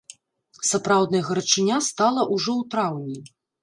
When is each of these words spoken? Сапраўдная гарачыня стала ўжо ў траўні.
Сапраўдная 0.69 1.23
гарачыня 1.29 1.77
стала 1.91 2.21
ўжо 2.35 2.51
ў 2.61 2.63
траўні. 2.77 3.19